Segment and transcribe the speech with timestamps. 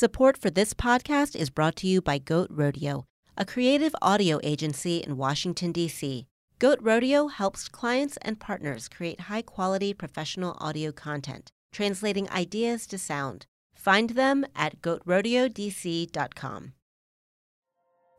[0.00, 3.04] Support for this podcast is brought to you by Goat Rodeo,
[3.36, 6.26] a creative audio agency in Washington, D.C.
[6.58, 12.96] Goat Rodeo helps clients and partners create high quality professional audio content, translating ideas to
[12.96, 13.44] sound.
[13.74, 16.72] Find them at goatrodeodc.com.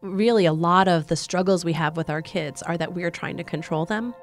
[0.04, 3.10] Really, a lot of the struggles we have with our kids are that we are
[3.10, 4.14] trying to control them.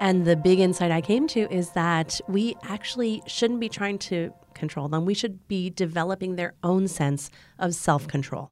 [0.00, 4.32] And the big insight I came to is that we actually shouldn't be trying to
[4.54, 5.04] control them.
[5.04, 8.50] We should be developing their own sense of self control.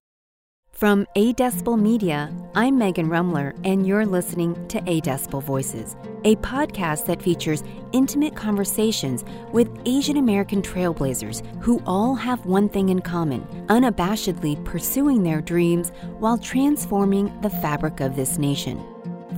[0.75, 5.95] From A Decibel Media, I'm Megan Rumler, and you're listening to A Decibel Voices,
[6.25, 12.89] a podcast that features intimate conversations with Asian American trailblazers who all have one thing
[12.89, 18.85] in common unabashedly pursuing their dreams while transforming the fabric of this nation.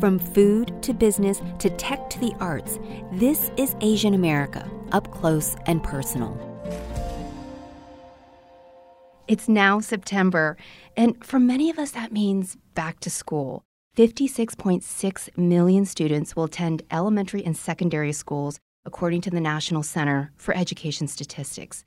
[0.01, 2.79] From food to business to tech to the arts,
[3.13, 6.37] this is Asian America, up close and personal.
[9.27, 10.59] It's now September,
[10.99, 13.63] and for many of us, that means back to school.
[13.97, 20.55] 56.6 million students will attend elementary and secondary schools, according to the National Center for
[20.55, 21.85] Education Statistics.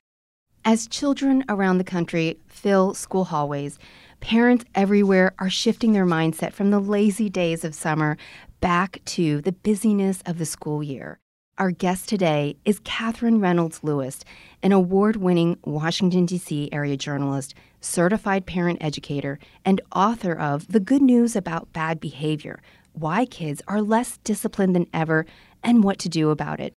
[0.65, 3.77] As children around the country fill school hallways,
[4.19, 8.17] parents everywhere are shifting their mindset from the lazy days of summer
[8.61, 11.19] back to the busyness of the school year.
[11.57, 14.23] Our guest today is Katherine Reynolds Lewis,
[14.63, 16.69] an award winning Washington, D.C.
[16.71, 22.61] area journalist, certified parent educator, and author of The Good News About Bad Behavior
[22.93, 25.25] Why Kids Are Less Disciplined Than Ever
[25.61, 26.73] and What to Do About It.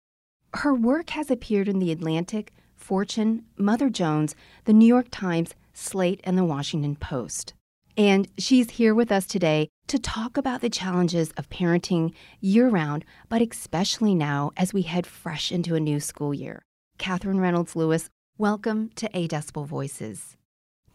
[0.55, 6.21] Her work has appeared in The Atlantic, Fortune, Mother Jones, The New York Times, Slate,
[6.23, 7.53] and The Washington Post.
[7.97, 13.05] And she's here with us today to talk about the challenges of parenting year round,
[13.29, 16.63] but especially now as we head fresh into a new school year.
[16.97, 20.37] Katherine Reynolds Lewis, welcome to A Decibel Voices.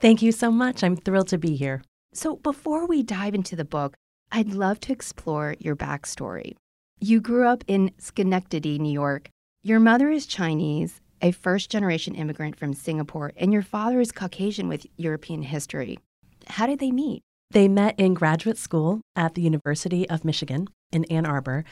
[0.01, 0.83] Thank you so much.
[0.83, 1.83] I'm thrilled to be here.
[2.13, 3.97] So, before we dive into the book,
[4.33, 6.55] I'd love to explore your backstory.
[7.01, 9.29] You grew up in Schenectady, New York.
[9.63, 14.67] Your mother is Chinese, a first generation immigrant from Singapore, and your father is Caucasian
[14.67, 15.99] with European history.
[16.48, 17.21] How did they meet?
[17.52, 21.64] They met in graduate school at the University of Michigan in Ann Arbor.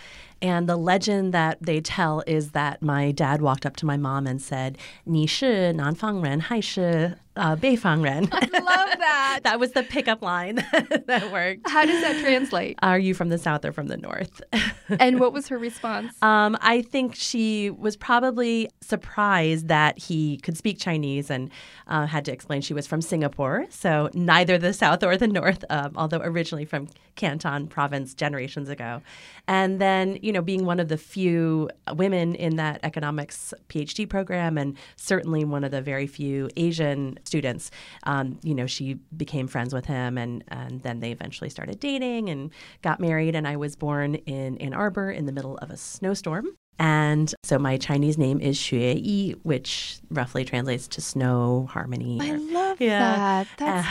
[0.41, 4.27] And the legend that they tell is that my dad walked up to my mom
[4.27, 8.28] and said, 你是南方人还是 uh, Ren.
[8.32, 9.40] I love that.
[9.44, 10.56] that was the pickup line
[11.06, 11.68] that worked.
[11.68, 12.78] How does that translate?
[12.82, 14.40] Are you from the south or from the north?
[15.00, 16.14] and what was her response?
[16.22, 21.50] Um, I think she was probably surprised that he could speak Chinese and
[21.88, 23.66] uh, had to explain she was from Singapore.
[23.70, 29.02] So neither the south or the north, um, although originally from Canton province generations ago.
[29.48, 34.58] And then, you know, being one of the few women in that economics PhD program
[34.58, 37.70] and certainly one of the very few Asian students,
[38.04, 42.28] um, you know, she became friends with him and, and then they eventually started dating
[42.28, 42.50] and
[42.82, 43.34] got married.
[43.34, 46.56] And I was born in Ann Arbor in the middle of a snowstorm.
[46.78, 52.18] And so my Chinese name is Xue Yi, which roughly translates to snow harmony.
[52.20, 53.44] I love yeah.
[53.58, 53.86] that.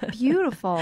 [0.00, 0.80] That's beautiful.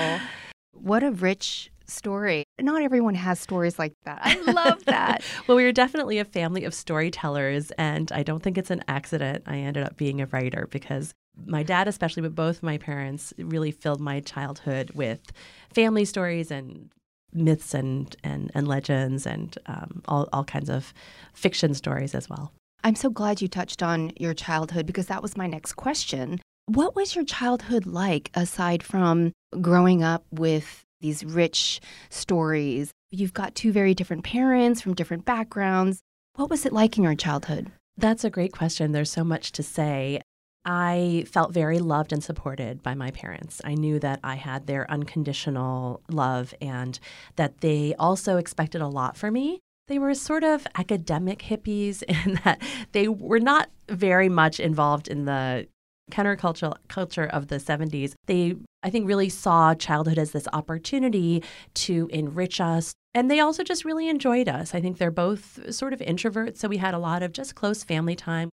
[0.73, 2.45] What a rich story.
[2.61, 4.21] Not everyone has stories like that.
[4.23, 5.23] I love that.
[5.47, 9.45] well, we were definitely a family of storytellers, and I don't think it's an accident
[9.47, 11.15] I ended up being a writer because
[11.47, 15.33] my dad, especially, but both my parents really filled my childhood with
[15.73, 16.91] family stories and
[17.33, 20.93] myths and, and, and legends and um, all, all kinds of
[21.35, 22.53] fiction stories as well.
[22.85, 26.41] I'm so glad you touched on your childhood because that was my next question.
[26.67, 32.93] What was your childhood like aside from growing up with these rich stories.
[33.11, 36.01] You've got two very different parents from different backgrounds.
[36.37, 37.71] What was it like in your childhood?
[37.97, 38.93] That's a great question.
[38.93, 40.21] There's so much to say.
[40.65, 43.61] I felt very loved and supported by my parents.
[43.65, 46.99] I knew that I had their unconditional love and
[47.37, 49.61] that they also expected a lot from me.
[49.87, 52.61] They were sort of academic hippies in that
[52.93, 55.67] they were not very much involved in the
[56.11, 61.43] countercultural culture of the 70s, they, I think, really saw childhood as this opportunity
[61.75, 62.93] to enrich us.
[63.15, 64.75] And they also just really enjoyed us.
[64.75, 66.59] I think they're both sort of introverts.
[66.59, 68.51] So we had a lot of just close family time.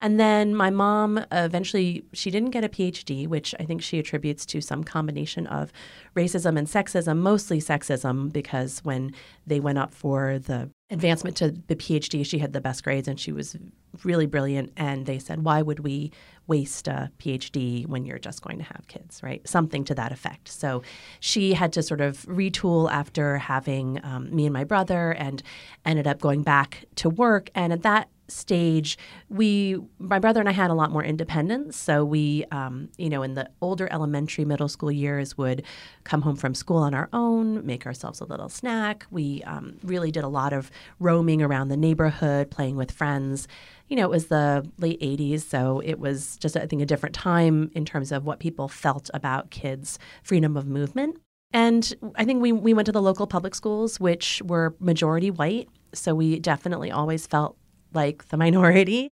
[0.00, 4.46] And then my mom eventually, she didn't get a PhD, which I think she attributes
[4.46, 5.72] to some combination of
[6.14, 9.12] racism and sexism, mostly sexism, because when
[9.46, 13.18] they went up for the advancement to the PhD, she had the best grades and
[13.18, 13.56] she was
[14.04, 14.72] really brilliant.
[14.76, 16.12] And they said, why would we
[16.46, 19.46] waste a PhD when you're just going to have kids, right?
[19.48, 20.46] Something to that effect.
[20.48, 20.82] So
[21.18, 25.42] she had to sort of retool after having um, me and my brother and
[25.84, 27.50] ended up going back to work.
[27.54, 28.98] And at that stage,
[29.28, 31.76] we, my brother and I had a lot more independence.
[31.76, 35.64] So we, um, you know, in the older elementary, middle school years, would
[36.04, 39.06] come home from school on our own, make ourselves a little snack.
[39.10, 43.48] We um, really did a lot of roaming around the neighborhood, playing with friends.
[43.88, 47.14] You know, it was the late 80s, so it was just, I think, a different
[47.14, 51.16] time in terms of what people felt about kids' freedom of movement.
[51.52, 55.68] And I think we, we went to the local public schools, which were majority white.
[55.94, 57.56] So we definitely always felt
[57.92, 59.10] like the minority.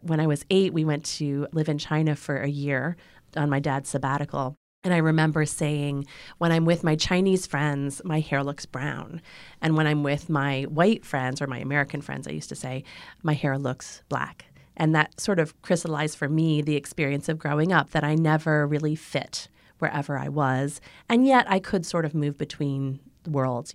[0.00, 2.96] When I was eight, we went to live in China for a year
[3.36, 4.56] on my dad's sabbatical.
[4.84, 6.06] And I remember saying,
[6.38, 9.22] when I'm with my Chinese friends, my hair looks brown.
[9.60, 12.82] And when I'm with my white friends or my American friends, I used to say,
[13.22, 14.46] my hair looks black.
[14.76, 18.66] And that sort of crystallized for me the experience of growing up that I never
[18.66, 19.48] really fit
[19.78, 20.80] wherever I was.
[21.08, 22.98] And yet I could sort of move between
[23.28, 23.74] worlds.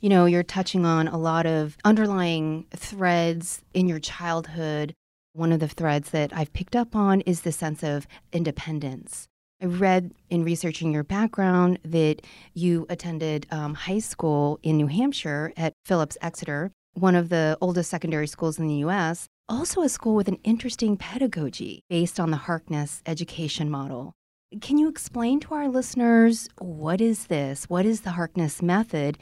[0.00, 4.94] You know, you're touching on a lot of underlying threads in your childhood.
[5.32, 9.26] One of the threads that I've picked up on is the sense of independence.
[9.60, 12.22] I read in researching your background that
[12.54, 17.90] you attended um, high school in New Hampshire at Phillips Exeter, one of the oldest
[17.90, 22.36] secondary schools in the U.S., also a school with an interesting pedagogy based on the
[22.36, 24.12] Harkness education model.
[24.60, 27.64] Can you explain to our listeners what is this?
[27.64, 29.18] What is the Harkness method?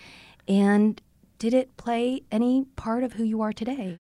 [0.48, 1.00] And
[1.38, 3.98] did it play any part of who you are today?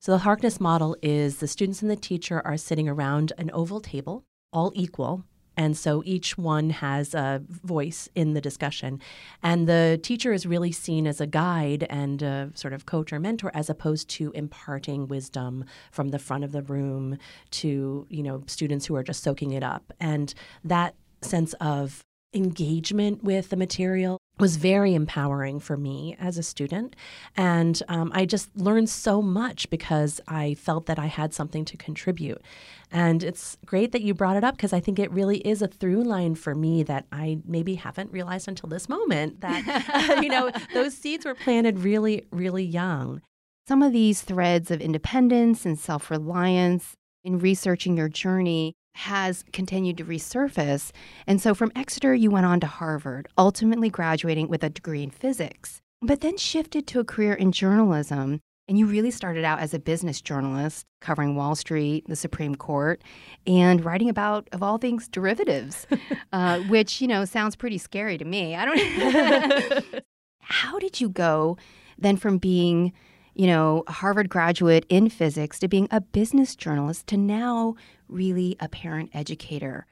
[0.00, 3.80] So, the Harkness model is the students and the teacher are sitting around an oval
[3.80, 5.24] table, all equal.
[5.56, 9.00] And so each one has a voice in the discussion.
[9.42, 13.20] And the teacher is really seen as a guide and a sort of coach or
[13.20, 17.18] mentor as opposed to imparting wisdom from the front of the room
[17.52, 19.92] to, you know, students who are just soaking it up.
[20.00, 20.32] And
[20.64, 22.00] that sense of
[22.34, 26.96] engagement with the material was very empowering for me as a student.
[27.36, 31.76] And um, I just learned so much because I felt that I had something to
[31.76, 32.42] contribute.
[32.90, 35.68] And it's great that you brought it up because I think it really is a
[35.68, 40.50] through line for me that I maybe haven't realized until this moment that, you know,
[40.74, 43.22] those seeds were planted really, really young.
[43.68, 49.96] Some of these threads of independence and self reliance in researching your journey has continued
[49.98, 50.92] to resurface.
[51.26, 55.10] And so from Exeter, you went on to Harvard, ultimately graduating with a degree in
[55.10, 58.40] physics, but then shifted to a career in journalism.
[58.68, 63.02] And you really started out as a business journalist, covering Wall Street, the Supreme Court,
[63.46, 65.86] and writing about, of all things, derivatives,
[66.32, 68.54] uh, which, you know, sounds pretty scary to me.
[68.54, 69.84] I don't
[70.40, 71.56] How did you go
[71.98, 72.92] then from being
[73.34, 77.74] you know, a Harvard graduate in physics to being a business journalist to now
[78.08, 79.86] really a parent educator.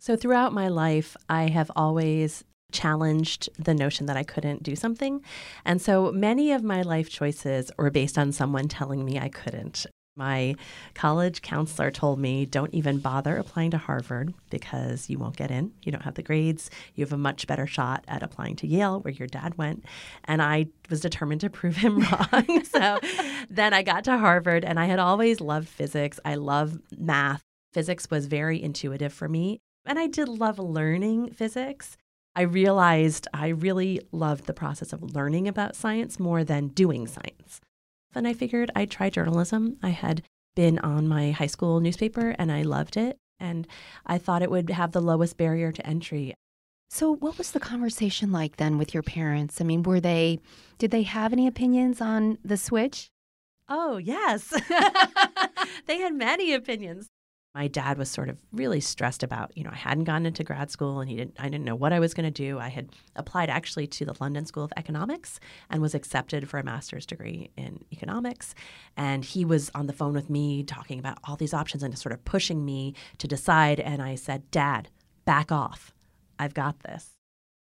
[0.00, 5.22] So, throughout my life, I have always challenged the notion that I couldn't do something.
[5.64, 9.86] And so many of my life choices were based on someone telling me I couldn't.
[10.18, 10.56] My
[10.94, 15.72] college counselor told me, don't even bother applying to Harvard because you won't get in.
[15.84, 16.70] You don't have the grades.
[16.96, 19.84] You have a much better shot at applying to Yale, where your dad went.
[20.24, 22.00] And I was determined to prove him
[22.32, 22.64] wrong.
[22.64, 22.98] so
[23.48, 26.18] then I got to Harvard, and I had always loved physics.
[26.24, 27.42] I love math.
[27.72, 29.60] Physics was very intuitive for me.
[29.86, 31.96] And I did love learning physics.
[32.34, 37.60] I realized I really loved the process of learning about science more than doing science.
[38.14, 39.76] And I figured I'd try journalism.
[39.82, 40.22] I had
[40.56, 43.18] been on my high school newspaper and I loved it.
[43.38, 43.66] And
[44.06, 46.34] I thought it would have the lowest barrier to entry.
[46.90, 49.60] So, what was the conversation like then with your parents?
[49.60, 50.40] I mean, were they,
[50.78, 53.10] did they have any opinions on the switch?
[53.68, 54.48] Oh, yes.
[55.86, 57.08] they had many opinions
[57.58, 60.70] my dad was sort of really stressed about, you know, I hadn't gone into grad
[60.70, 62.60] school and he didn't I didn't know what I was going to do.
[62.60, 66.62] I had applied actually to the London School of Economics and was accepted for a
[66.62, 68.54] master's degree in economics.
[68.96, 72.12] And he was on the phone with me talking about all these options and sort
[72.12, 74.88] of pushing me to decide and I said, "Dad,
[75.24, 75.92] back off.
[76.38, 77.16] I've got this."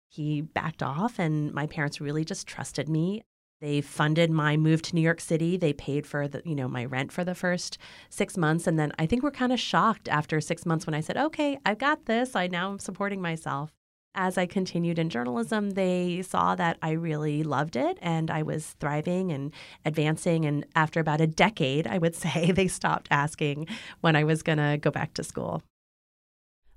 [0.09, 3.21] He backed off and my parents really just trusted me.
[3.61, 5.55] They funded my move to New York City.
[5.55, 7.77] They paid for the, you know, my rent for the first
[8.09, 8.67] six months.
[8.67, 11.57] And then I think we're kind of shocked after six months when I said, okay,
[11.65, 12.35] I've got this.
[12.35, 13.71] I now am supporting myself.
[14.13, 18.75] As I continued in journalism, they saw that I really loved it and I was
[18.79, 19.51] thriving and
[19.83, 20.45] advancing.
[20.45, 23.67] And after about a decade, I would say, they stopped asking
[24.01, 25.63] when I was going to go back to school.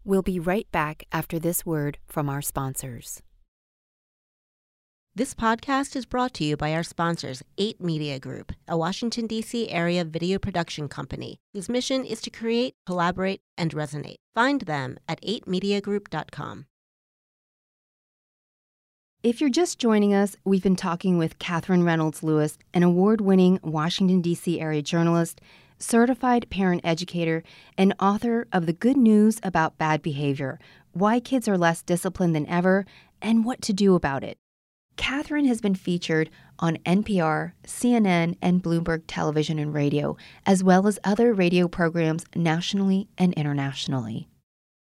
[0.04, 3.22] We'll be right back after this word from our sponsors.
[5.18, 9.68] This podcast is brought to you by our sponsors, 8 Media Group, a Washington, D.C.
[9.68, 14.18] area video production company whose mission is to create, collaborate, and resonate.
[14.32, 16.66] Find them at 8mediagroup.com.
[19.24, 23.58] If you're just joining us, we've been talking with Katherine Reynolds Lewis, an award winning
[23.64, 24.60] Washington, D.C.
[24.60, 25.40] area journalist,
[25.80, 27.42] certified parent educator,
[27.76, 30.60] and author of The Good News About Bad Behavior
[30.92, 32.86] Why Kids Are Less Disciplined Than Ever
[33.20, 34.38] and What to Do About It.
[34.98, 36.28] Katherine has been featured
[36.58, 43.08] on NPR, CNN, and Bloomberg Television and Radio, as well as other radio programs nationally
[43.16, 44.28] and internationally.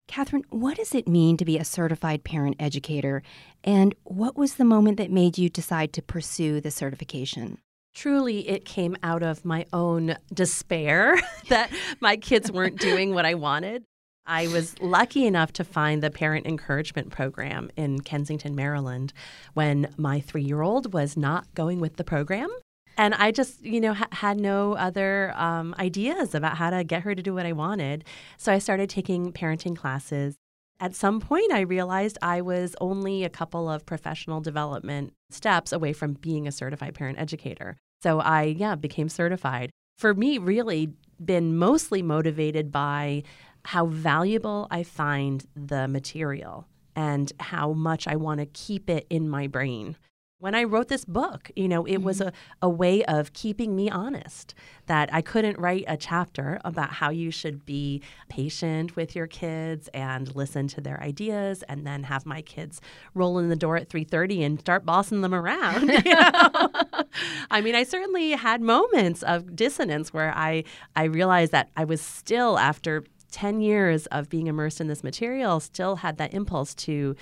[0.08, 3.22] Katherine, what does it mean to be a certified parent educator?
[3.64, 7.60] And what was the moment that made you decide to pursue the certification?
[7.94, 13.36] Truly, it came out of my own despair that my kids weren't doing what I
[13.36, 13.84] wanted.
[14.30, 19.12] I was lucky enough to find the parent encouragement program in Kensington, Maryland,
[19.56, 22.50] when my three year old was not going with the program.
[22.96, 27.02] And I just, you know, ha- had no other um, ideas about how to get
[27.04, 28.04] her to do what I wanted.
[28.38, 30.36] So I started taking parenting classes.
[30.80, 35.92] At some point, I realized I was only a couple of professional development steps away
[35.92, 37.78] from being a certified parent educator.
[38.04, 39.72] So I, yeah, became certified.
[39.98, 40.94] For me, really
[41.24, 43.24] been mostly motivated by
[43.66, 49.30] how valuable I find the material and how much I want to keep it in
[49.30, 49.96] my brain
[50.40, 52.06] when I wrote this book, you know, it mm-hmm.
[52.06, 56.92] was a, a way of keeping me honest that I couldn't write a chapter about
[56.92, 62.04] how you should be patient with your kids and listen to their ideas and then
[62.04, 62.80] have my kids
[63.14, 65.90] roll in the door at 3:30 and start bossing them around.
[66.10, 66.70] You know?
[67.52, 70.64] I mean, I certainly had moments of dissonance where I
[70.96, 75.60] I realized that I was still after 10 years of being immersed in this material
[75.60, 77.16] still had that impulse to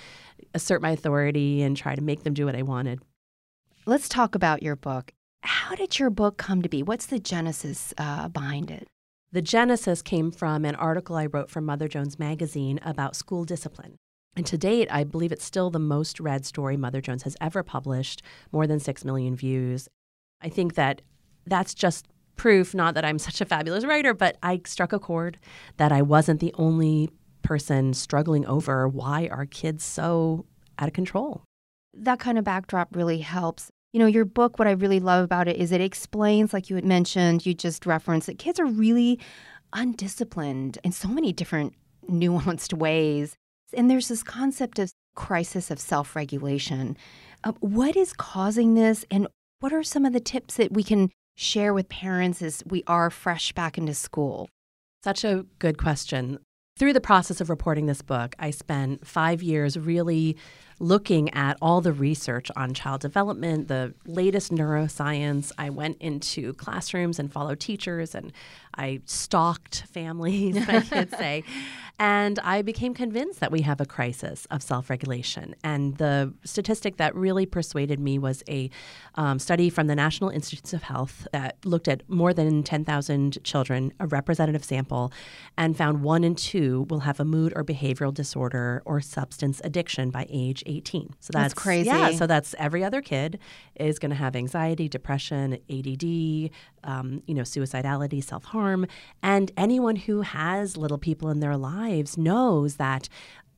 [0.54, 3.00] assert my authority and try to make them do what I wanted.
[3.86, 5.12] Let's talk about your book.
[5.42, 6.82] How did your book come to be?
[6.82, 8.88] What's the genesis uh, behind it?
[9.30, 13.96] The genesis came from an article I wrote for Mother Jones magazine about school discipline.
[14.34, 17.62] And to date, I believe it's still the most read story Mother Jones has ever
[17.62, 18.22] published,
[18.52, 19.88] more than 6 million views.
[20.40, 21.02] I think that
[21.46, 22.06] that's just
[22.38, 25.38] proof, not that I'm such a fabulous writer, but I struck a chord
[25.76, 27.10] that I wasn't the only
[27.42, 30.46] person struggling over why are kids so
[30.78, 31.42] out of control.
[31.94, 33.68] That kind of backdrop really helps.
[33.92, 36.76] You know, your book, what I really love about it is it explains, like you
[36.76, 39.18] had mentioned, you just referenced, that kids are really
[39.72, 41.74] undisciplined in so many different
[42.10, 43.34] nuanced ways.
[43.74, 46.96] And there's this concept of crisis of self regulation.
[47.44, 49.26] Uh, what is causing this, and
[49.60, 53.10] what are some of the tips that we can share with parents as we are
[53.10, 54.48] fresh back into school?
[55.04, 56.40] Such a good question.
[56.76, 60.36] Through the process of reporting this book, I spent five years really
[60.80, 65.52] looking at all the research on child development, the latest neuroscience.
[65.58, 68.32] I went into classrooms and followed teachers and
[68.78, 71.44] I stalked families, I could say.
[72.00, 75.56] And I became convinced that we have a crisis of self regulation.
[75.64, 78.70] And the statistic that really persuaded me was a
[79.16, 83.92] um, study from the National Institutes of Health that looked at more than 10,000 children,
[83.98, 85.12] a representative sample,
[85.56, 90.10] and found one in two will have a mood or behavioral disorder or substance addiction
[90.10, 91.14] by age 18.
[91.18, 91.88] So that's, that's crazy.
[91.88, 93.40] Yeah, so that's every other kid
[93.74, 96.50] is going to have anxiety, depression, ADD,
[96.88, 98.86] um, you know, suicidality, self harm.
[99.22, 103.08] And anyone who has little people in their lives knows that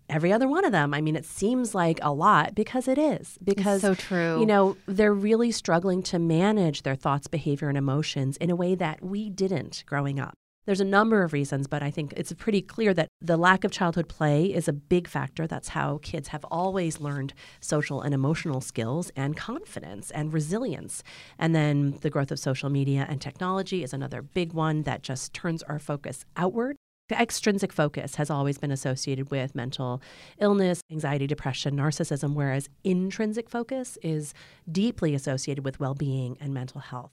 [0.09, 0.93] every other one of them.
[0.93, 3.39] I mean, it seems like a lot because it is.
[3.43, 4.41] Because it's so true.
[4.41, 8.75] You know, they're really struggling to manage their thoughts, behavior, and emotions in a way
[8.75, 10.35] that we didn't growing up.
[10.71, 13.73] There's a number of reasons, but I think it's pretty clear that the lack of
[13.73, 15.49] childhood play is a big factor.
[15.49, 21.03] That's how kids have always learned social and emotional skills and confidence and resilience.
[21.41, 25.35] And then the growth of social media and technology is another big one that just
[25.35, 26.77] turns our focus outward.
[27.09, 30.01] The extrinsic focus has always been associated with mental
[30.39, 34.35] illness, anxiety, depression, narcissism, whereas intrinsic focus is
[34.71, 37.11] deeply associated with well being and mental health.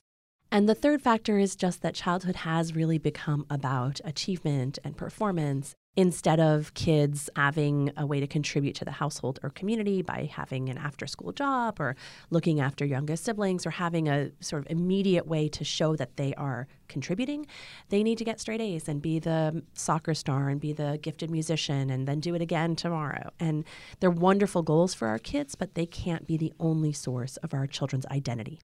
[0.51, 5.75] And the third factor is just that childhood has really become about achievement and performance
[5.97, 10.69] instead of kids having a way to contribute to the household or community by having
[10.69, 11.95] an after school job or
[12.29, 16.35] looking after youngest siblings or having a sort of immediate way to show that they
[16.35, 17.47] are contributing,
[17.89, 21.31] they need to get straight A's and be the soccer star and be the gifted
[21.31, 23.31] musician and then do it again tomorrow.
[23.39, 23.65] And
[23.99, 27.65] they're wonderful goals for our kids, but they can't be the only source of our
[27.65, 28.61] children's identity.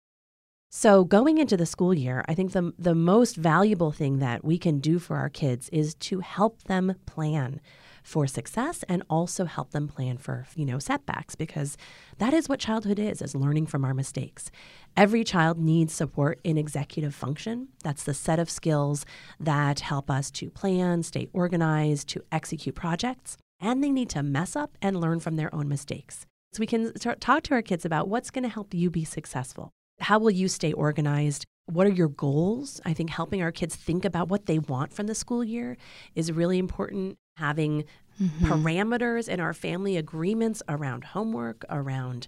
[0.75, 4.58] So, going into the school year, I think the, the most valuable thing that we
[4.58, 7.62] can do for our kids is to help them plan
[8.01, 11.77] for success and also help them plan for, you know, setbacks because
[12.18, 14.50] that is what childhood is, is learning from our mistakes.
[14.98, 17.68] Every child needs support in executive function.
[17.84, 19.06] That's the set of skills
[19.39, 24.56] that help us to plan, stay organized, to execute projects, and they need to mess
[24.56, 26.25] up and learn from their own mistakes.
[26.51, 29.72] So we can talk to our kids about what's going to help you be successful.
[30.00, 31.45] How will you stay organized?
[31.65, 32.81] What are your goals?
[32.85, 35.77] I think helping our kids think about what they want from the school year
[36.15, 37.17] is really important.
[37.38, 37.85] Having
[38.21, 38.45] mm-hmm.
[38.45, 42.27] parameters in our family agreements around homework, around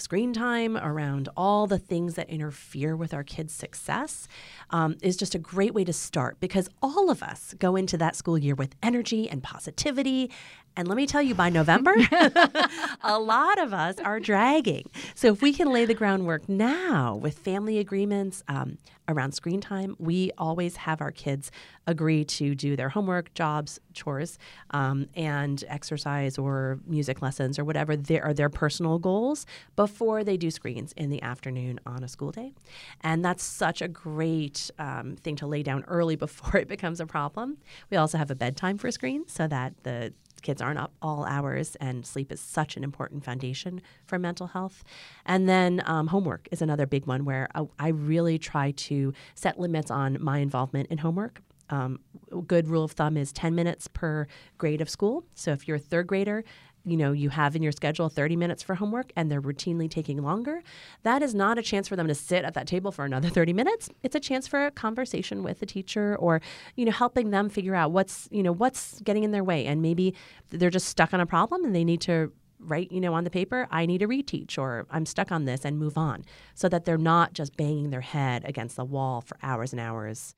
[0.00, 4.28] screen time, around all the things that interfere with our kids' success
[4.70, 8.16] um, is just a great way to start because all of us go into that
[8.16, 10.30] school year with energy and positivity
[10.76, 11.94] and let me tell you, by November,
[13.02, 14.90] a lot of us are dragging.
[15.14, 18.76] So if we can lay the groundwork now with family agreements um,
[19.08, 21.50] around screen time, we always have our kids
[21.86, 24.38] agree to do their homework, jobs, chores,
[24.70, 29.46] um, and exercise or music lessons or whatever their, are their personal goals
[29.76, 32.54] before they do screens in the afternoon on a school day.
[33.02, 37.06] And that's such a great um, thing to lay down early before it becomes a
[37.06, 37.58] problem.
[37.90, 40.12] We also have a bedtime for screens so that the
[40.46, 44.84] kids aren't up all hours, and sleep is such an important foundation for mental health.
[45.24, 49.58] And then um, homework is another big one where I, I, really try to set
[49.58, 51.42] limits on my involvement in homework.
[51.68, 51.98] Um,
[52.46, 55.24] good rule of thumb is 10 minutes per grade of school.
[55.34, 56.44] So if you're a third grader,
[56.86, 60.22] you know you have in your schedule 30 minutes for homework and they're routinely taking
[60.22, 60.62] longer
[61.02, 63.52] that is not a chance for them to sit at that table for another 30
[63.52, 63.90] minutes.
[64.02, 66.40] It's a chance for a conversation with the teacher or
[66.76, 69.66] you know helping them figure out what's you know what's getting in their way.
[69.66, 70.14] And maybe
[70.50, 73.30] they're just stuck on a problem and they need to write you know on the
[73.30, 76.24] paper i need to reteach or i'm stuck on this and move on
[76.54, 80.34] so that they're not just banging their head against the wall for hours and hours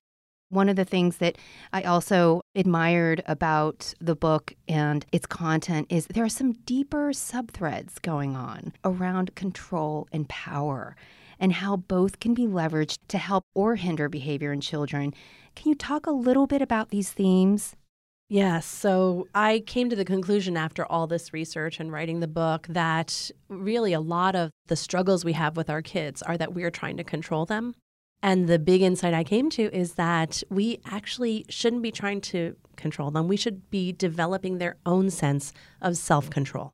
[0.51, 1.37] one of the things that
[1.73, 8.01] I also admired about the book and its content is there are some deeper subthreads
[8.01, 10.97] going on around control and power
[11.39, 15.15] and how both can be leveraged to help or hinder behavior in children.
[15.55, 17.77] Can you talk a little bit about these themes?
[18.31, 18.67] Yes.
[18.67, 23.31] So I came to the conclusion after all this research and writing the book that
[23.49, 26.99] really a lot of the struggles we have with our kids are that we're trying
[26.99, 27.75] to control them.
[28.23, 32.57] And the big insight I came to is that we actually shouldn't be trying to
[32.77, 33.29] control them.
[33.29, 36.73] We should be developing their own sense of self control.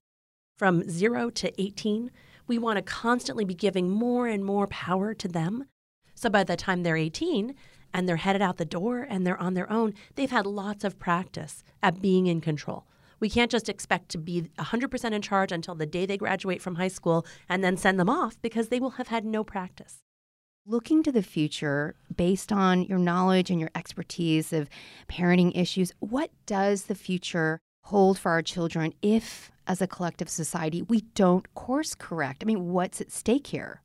[0.58, 2.10] From zero to 18,
[2.46, 5.66] we want to constantly be giving more and more power to them.
[6.14, 7.54] So by the time they're 18
[7.92, 10.98] and they're headed out the door and they're on their own, they've had lots of
[10.98, 12.86] practice at being in control.
[13.20, 16.76] We can't just expect to be 100% in charge until the day they graduate from
[16.76, 20.03] high school and then send them off because they will have had no practice.
[20.66, 24.70] Looking to the future, based on your knowledge and your expertise of
[25.10, 30.80] parenting issues, what does the future hold for our children if, as a collective society,
[30.80, 32.42] we don't course correct?
[32.42, 33.82] I mean, what's at stake here?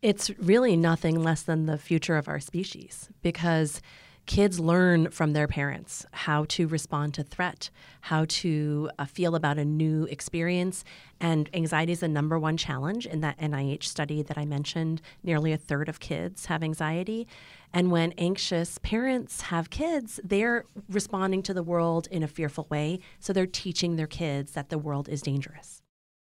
[0.00, 3.82] It's really nothing less than the future of our species because
[4.26, 7.70] kids learn from their parents how to respond to threat,
[8.02, 10.84] how to uh, feel about a new experience.
[11.20, 15.02] And anxiety is the number one challenge in that NIH study that I mentioned.
[15.22, 17.26] Nearly a third of kids have anxiety.
[17.72, 23.00] And when anxious parents have kids, they're responding to the world in a fearful way.
[23.18, 25.82] So they're teaching their kids that the world is dangerous.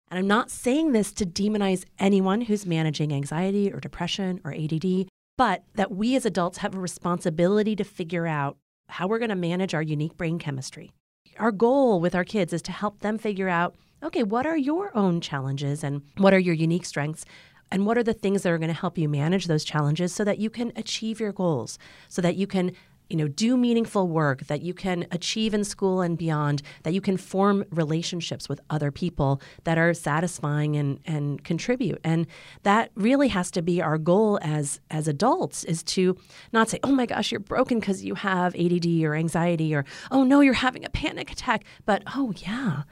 [0.08, 5.08] And I'm not saying this to demonize anyone who's managing anxiety or depression or ADD
[5.36, 8.56] but that we as adults have a responsibility to figure out
[8.88, 10.92] how we're going to manage our unique brain chemistry.
[11.38, 14.96] Our goal with our kids is to help them figure out okay, what are your
[14.96, 17.24] own challenges and what are your unique strengths?
[17.72, 20.22] And what are the things that are going to help you manage those challenges so
[20.22, 22.72] that you can achieve your goals, so that you can
[23.08, 27.00] you know, do meaningful work that you can achieve in school and beyond, that you
[27.00, 32.00] can form relationships with other people that are satisfying and, and contribute.
[32.02, 32.26] And
[32.64, 36.16] that really has to be our goal as as adults is to
[36.52, 40.24] not say, oh my gosh, you're broken because you have ADD or anxiety, or oh
[40.24, 41.64] no, you're having a panic attack.
[41.84, 42.82] But oh yeah,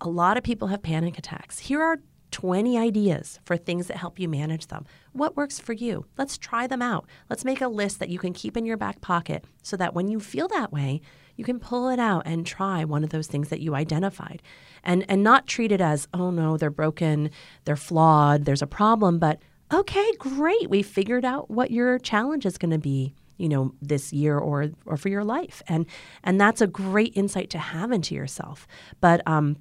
[0.00, 1.58] a lot of people have panic attacks.
[1.60, 1.98] Here are
[2.34, 4.84] 20 ideas for things that help you manage them.
[5.12, 6.06] What works for you?
[6.18, 7.06] Let's try them out.
[7.30, 10.08] Let's make a list that you can keep in your back pocket so that when
[10.08, 11.00] you feel that way,
[11.36, 14.42] you can pull it out and try one of those things that you identified.
[14.82, 17.30] And and not treat it as, "Oh no, they're broken,
[17.66, 19.40] they're flawed, there's a problem," but
[19.72, 20.68] okay, great.
[20.68, 24.70] We figured out what your challenge is going to be you know this year or
[24.86, 25.86] or for your life and
[26.22, 28.68] and that's a great insight to have into yourself
[29.00, 29.56] but um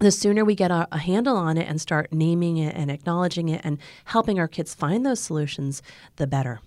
[0.00, 3.48] the sooner we get a, a, handle on it and start naming it and acknowledging
[3.48, 5.82] it and helping our kids find those solutions,
[6.16, 6.60] the better.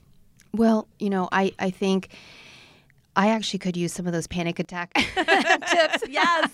[0.54, 2.10] Well, you know, I, I think
[3.16, 6.04] I actually could use some of those panic attack tips.
[6.10, 6.52] Yes.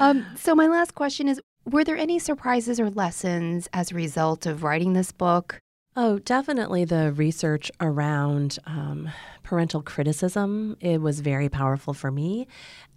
[0.00, 4.46] um, so, my last question is Were there any surprises or lessons as a result
[4.46, 5.61] of writing this book?
[5.94, 9.10] Oh, definitely the research around um,
[9.42, 10.78] parental criticism.
[10.80, 12.46] It was very powerful for me.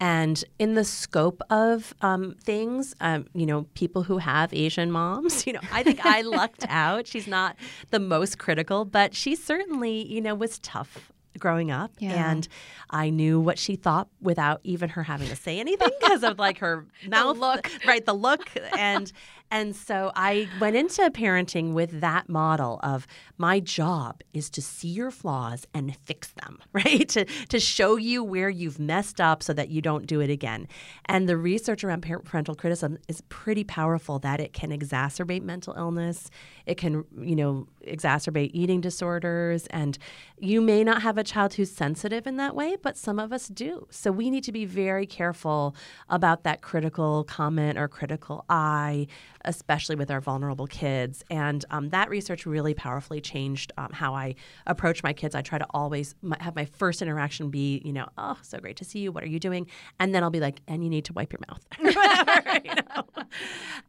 [0.00, 5.46] And in the scope of um, things, um, you know, people who have Asian moms,
[5.46, 7.06] you know, I think I lucked out.
[7.06, 7.56] She's not
[7.90, 12.30] the most critical, but she certainly, you know, was tough growing up Yeah.
[12.30, 12.48] and
[12.88, 16.56] I knew what she thought without even her having to say anything because of like
[16.60, 17.70] her mouth look.
[17.86, 19.12] right the look and
[19.50, 23.06] and so I went into parenting with that model of
[23.38, 27.08] my job is to see your flaws and fix them right?
[27.10, 30.68] To to show you where you've messed up so that you don't do it again.
[31.06, 36.30] And the research around parental criticism is pretty powerful that it can exacerbate mental illness.
[36.66, 39.66] It can you know exacerbate eating disorders.
[39.68, 39.96] And
[40.38, 43.48] you may not have a child who's sensitive in that way but some of us
[43.48, 43.86] do.
[43.90, 45.74] So we need to be very careful
[46.08, 49.06] about that critical comment or critical eye
[49.46, 51.24] especially with our vulnerable kids.
[51.30, 54.34] And um, that research really powerfully changed um, how i
[54.66, 55.34] approach my kids.
[55.34, 58.84] I try to always have my first interaction be you know oh so great to
[58.84, 59.12] see you.
[59.12, 59.66] What are you doing?
[59.98, 61.64] And then i'll be like and you need to wipe your mouth.
[62.64, 63.04] You know?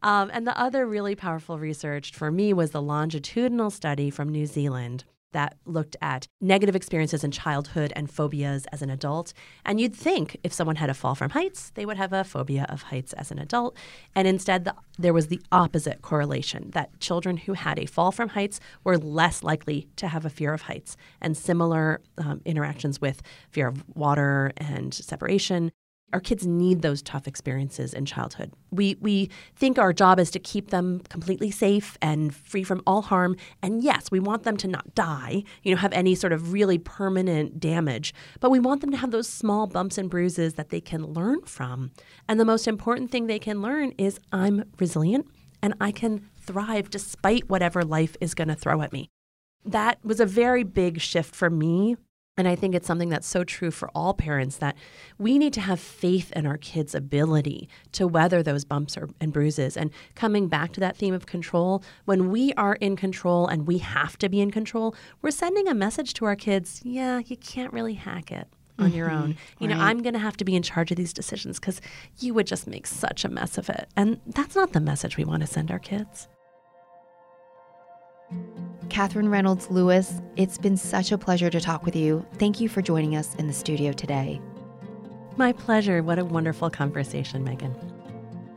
[0.02, 4.46] um, and the other really powerful research for me was the longitudinal study from new
[4.46, 9.32] zealand that looked at negative experiences in childhood and phobias as an adult.
[9.64, 12.66] And you'd think if someone had a fall from heights, they would have a phobia
[12.68, 13.76] of heights as an adult.
[14.14, 18.30] And instead, the, there was the opposite correlation that children who had a fall from
[18.30, 23.22] heights were less likely to have a fear of heights and similar um, interactions with
[23.50, 25.70] fear of water and separation.
[26.12, 28.52] Our kids need those tough experiences in childhood.
[28.70, 33.02] We we think our job is to keep them completely safe and free from all
[33.02, 33.36] harm.
[33.62, 36.78] And yes, we want them to not die, you know, have any sort of really
[36.78, 40.80] permanent damage, but we want them to have those small bumps and bruises that they
[40.80, 41.90] can learn from.
[42.26, 45.26] And the most important thing they can learn is I'm resilient
[45.62, 49.10] and I can thrive despite whatever life is going to throw at me.
[49.64, 51.96] That was a very big shift for me
[52.38, 54.76] and I think it's something that's so true for all parents that
[55.18, 59.32] we need to have faith in our kids' ability to weather those bumps or, and
[59.32, 59.76] bruises.
[59.76, 63.78] And coming back to that theme of control, when we are in control and we
[63.78, 67.72] have to be in control, we're sending a message to our kids yeah, you can't
[67.72, 68.46] really hack it
[68.78, 69.22] on your mm-hmm.
[69.22, 69.36] own.
[69.58, 69.88] You know, right.
[69.88, 71.80] I'm going to have to be in charge of these decisions because
[72.20, 73.88] you would just make such a mess of it.
[73.96, 76.28] And that's not the message we want to send our kids.
[78.98, 82.26] Katherine Reynolds Lewis, it's been such a pleasure to talk with you.
[82.34, 84.40] Thank you for joining us in the studio today.
[85.36, 86.02] My pleasure.
[86.02, 87.76] What a wonderful conversation, Megan.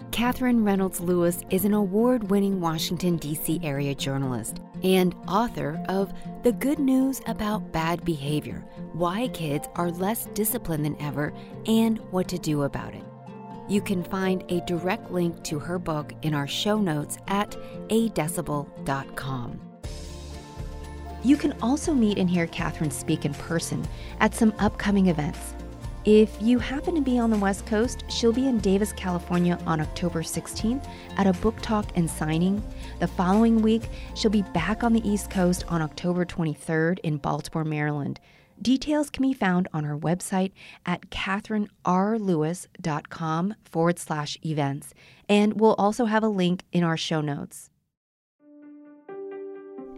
[0.10, 3.60] Katherine Reynolds Lewis is an award winning Washington, D.C.
[3.62, 10.26] area journalist and author of The Good News About Bad Behavior Why Kids Are Less
[10.34, 11.34] Disciplined Than Ever
[11.68, 13.04] and What to Do About It.
[13.70, 17.52] You can find a direct link to her book in our show notes at
[17.90, 19.71] adecibel.com.
[21.24, 23.88] You can also meet and hear Katherine speak in person
[24.20, 25.54] at some upcoming events.
[26.04, 29.80] If you happen to be on the West Coast, she'll be in Davis, California on
[29.80, 30.84] October 16th
[31.18, 32.64] at a book talk and signing.
[33.00, 33.84] The following week,
[34.16, 38.20] she'll be back on the East Coast on October 23rd in Baltimore, Maryland.
[38.60, 40.52] Details can be found on her website
[40.86, 44.94] at katherinerlewis.com forward slash events.
[45.28, 47.71] And we'll also have a link in our show notes.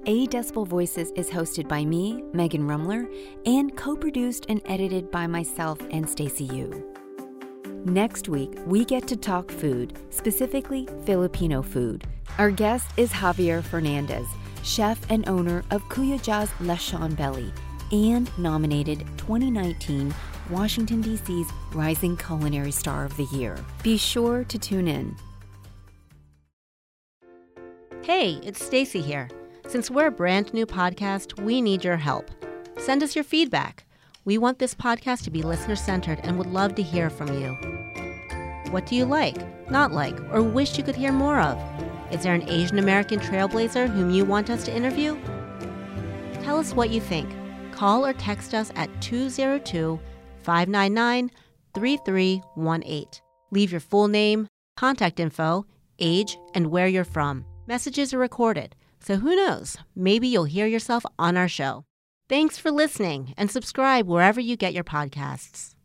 [0.05, 3.07] A Decibel Voices is hosted by me, Megan Rumler,
[3.45, 6.93] and co-produced and edited by myself and Stacey Yu.
[7.85, 12.03] Next week, we get to talk food, specifically Filipino food.
[12.37, 14.27] Our guest is Javier Fernandez,
[14.61, 17.53] chef and owner of Kuya Ja's Lechon Belly,
[17.93, 20.13] and nominated 2019
[20.49, 23.57] Washington, D.C.'s Rising Culinary Star of the Year.
[23.83, 25.15] Be sure to tune in.
[28.03, 29.29] Hey, it's Stacy here.
[29.67, 32.29] Since we're a brand new podcast, we need your help.
[32.77, 33.85] Send us your feedback.
[34.25, 37.53] We want this podcast to be listener centered and would love to hear from you.
[38.71, 39.37] What do you like,
[39.69, 41.57] not like, or wish you could hear more of?
[42.11, 45.17] Is there an Asian American trailblazer whom you want us to interview?
[46.43, 47.33] Tell us what you think.
[47.71, 49.99] Call or text us at 202
[50.43, 51.31] 599
[51.73, 53.05] 3318.
[53.51, 54.47] Leave your full name,
[54.77, 55.65] contact info,
[55.99, 57.45] age, and where you're from.
[57.65, 59.77] Messages are recorded, so who knows?
[59.95, 61.85] Maybe you'll hear yourself on our show.
[62.29, 65.75] Thanks for listening and subscribe wherever you get your podcasts.